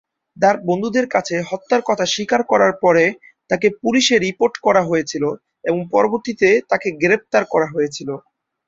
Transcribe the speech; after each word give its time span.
তার 0.37 0.55
বন্ধুদের 0.67 1.05
কাছে 1.07 1.35
হত্যার 1.49 1.81
কথা 1.89 2.05
স্বীকার 2.13 2.41
করার 2.51 2.73
পরে 2.83 3.03
তাকে 3.49 3.67
পুলিশে 3.81 4.15
রিপোর্ট 4.19 4.55
করা 4.65 4.81
হয়েছিল 4.83 5.23
এবং 5.65 5.79
পরবর্তীতে 5.93 6.47
তাকে 6.71 6.87
গ্রেপ্তার 7.01 7.43
করা 7.53 7.67
হয়েছিল। 7.73 8.09